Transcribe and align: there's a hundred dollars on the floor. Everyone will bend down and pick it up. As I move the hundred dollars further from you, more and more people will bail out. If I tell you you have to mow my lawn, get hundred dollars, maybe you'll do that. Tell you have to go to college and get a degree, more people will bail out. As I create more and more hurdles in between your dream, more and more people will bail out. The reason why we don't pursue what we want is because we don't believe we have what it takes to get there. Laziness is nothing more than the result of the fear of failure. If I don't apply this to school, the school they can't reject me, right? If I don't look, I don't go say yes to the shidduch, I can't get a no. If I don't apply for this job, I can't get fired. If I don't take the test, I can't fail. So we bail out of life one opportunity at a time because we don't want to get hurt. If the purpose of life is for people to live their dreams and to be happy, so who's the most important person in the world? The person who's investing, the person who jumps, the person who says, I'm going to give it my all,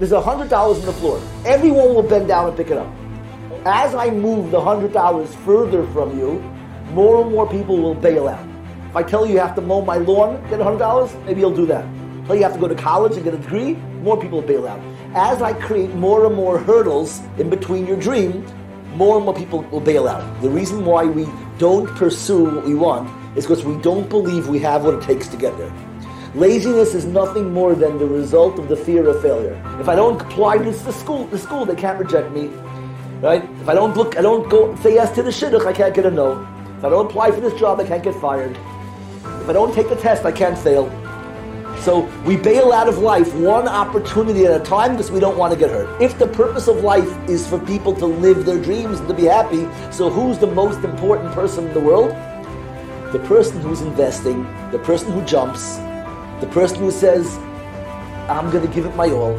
there's 0.00 0.12
a 0.12 0.20
hundred 0.20 0.48
dollars 0.48 0.78
on 0.80 0.86
the 0.86 0.94
floor. 0.94 1.20
Everyone 1.44 1.94
will 1.94 2.02
bend 2.02 2.26
down 2.26 2.48
and 2.48 2.56
pick 2.56 2.68
it 2.70 2.78
up. 2.78 2.90
As 3.66 3.94
I 3.94 4.08
move 4.08 4.50
the 4.50 4.58
hundred 4.58 4.94
dollars 4.94 5.32
further 5.44 5.86
from 5.88 6.18
you, 6.18 6.40
more 6.94 7.20
and 7.20 7.30
more 7.30 7.46
people 7.46 7.76
will 7.76 7.94
bail 7.94 8.26
out. 8.26 8.44
If 8.88 8.96
I 8.96 9.02
tell 9.02 9.26
you 9.26 9.34
you 9.34 9.40
have 9.40 9.54
to 9.56 9.60
mow 9.60 9.82
my 9.82 9.98
lawn, 9.98 10.42
get 10.48 10.58
hundred 10.58 10.78
dollars, 10.78 11.14
maybe 11.26 11.40
you'll 11.40 11.54
do 11.54 11.66
that. 11.66 11.84
Tell 12.26 12.34
you 12.34 12.42
have 12.44 12.54
to 12.54 12.58
go 12.58 12.66
to 12.66 12.74
college 12.74 13.12
and 13.12 13.24
get 13.24 13.34
a 13.34 13.36
degree, 13.36 13.74
more 14.00 14.18
people 14.18 14.40
will 14.40 14.48
bail 14.48 14.66
out. 14.66 14.80
As 15.14 15.42
I 15.42 15.52
create 15.52 15.94
more 15.94 16.24
and 16.24 16.34
more 16.34 16.58
hurdles 16.58 17.20
in 17.36 17.50
between 17.50 17.86
your 17.86 17.98
dream, 17.98 18.46
more 18.94 19.16
and 19.16 19.26
more 19.26 19.34
people 19.34 19.60
will 19.64 19.80
bail 19.80 20.08
out. 20.08 20.40
The 20.40 20.48
reason 20.48 20.86
why 20.86 21.04
we 21.04 21.28
don't 21.58 21.86
pursue 21.96 22.44
what 22.44 22.64
we 22.64 22.74
want 22.74 23.10
is 23.36 23.44
because 23.44 23.66
we 23.66 23.76
don't 23.82 24.08
believe 24.08 24.48
we 24.48 24.60
have 24.60 24.82
what 24.82 24.94
it 24.94 25.02
takes 25.02 25.28
to 25.28 25.36
get 25.36 25.58
there. 25.58 25.89
Laziness 26.34 26.94
is 26.94 27.06
nothing 27.06 27.52
more 27.52 27.74
than 27.74 27.98
the 27.98 28.06
result 28.06 28.56
of 28.60 28.68
the 28.68 28.76
fear 28.76 29.08
of 29.08 29.20
failure. 29.20 29.60
If 29.80 29.88
I 29.88 29.96
don't 29.96 30.20
apply 30.22 30.58
this 30.58 30.80
to 30.84 30.92
school, 30.92 31.26
the 31.26 31.36
school 31.36 31.66
they 31.66 31.74
can't 31.74 31.98
reject 31.98 32.30
me, 32.30 32.46
right? 33.20 33.42
If 33.60 33.68
I 33.68 33.74
don't 33.74 33.96
look, 33.96 34.16
I 34.16 34.22
don't 34.22 34.48
go 34.48 34.76
say 34.76 34.94
yes 34.94 35.12
to 35.16 35.24
the 35.24 35.30
shidduch, 35.30 35.66
I 35.66 35.72
can't 35.72 35.92
get 35.92 36.06
a 36.06 36.10
no. 36.10 36.46
If 36.78 36.84
I 36.84 36.88
don't 36.88 37.06
apply 37.06 37.32
for 37.32 37.40
this 37.40 37.58
job, 37.58 37.80
I 37.80 37.84
can't 37.84 38.04
get 38.04 38.14
fired. 38.20 38.56
If 39.42 39.48
I 39.48 39.52
don't 39.52 39.74
take 39.74 39.88
the 39.88 39.96
test, 39.96 40.24
I 40.24 40.30
can't 40.30 40.56
fail. 40.56 40.88
So 41.80 42.02
we 42.24 42.36
bail 42.36 42.72
out 42.72 42.86
of 42.86 42.98
life 42.98 43.34
one 43.34 43.66
opportunity 43.66 44.46
at 44.46 44.60
a 44.60 44.62
time 44.62 44.92
because 44.92 45.10
we 45.10 45.18
don't 45.18 45.36
want 45.36 45.52
to 45.52 45.58
get 45.58 45.70
hurt. 45.70 46.00
If 46.00 46.16
the 46.16 46.28
purpose 46.28 46.68
of 46.68 46.84
life 46.84 47.10
is 47.28 47.44
for 47.44 47.58
people 47.58 47.92
to 47.96 48.06
live 48.06 48.46
their 48.46 48.62
dreams 48.62 49.00
and 49.00 49.08
to 49.08 49.14
be 49.14 49.24
happy, 49.24 49.66
so 49.90 50.08
who's 50.08 50.38
the 50.38 50.46
most 50.46 50.84
important 50.84 51.32
person 51.32 51.66
in 51.66 51.74
the 51.74 51.80
world? 51.80 52.10
The 53.12 53.18
person 53.26 53.60
who's 53.62 53.80
investing, 53.80 54.44
the 54.70 54.78
person 54.78 55.10
who 55.10 55.24
jumps, 55.24 55.80
the 56.40 56.46
person 56.46 56.78
who 56.78 56.90
says, 56.90 57.36
I'm 58.30 58.50
going 58.50 58.66
to 58.66 58.74
give 58.74 58.86
it 58.86 58.96
my 58.96 59.10
all, 59.10 59.38